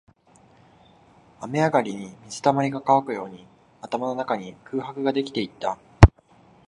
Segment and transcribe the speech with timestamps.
[1.41, 3.45] 雨上がりに水溜りが乾くように、
[3.83, 5.77] 頭の中に空白ができていった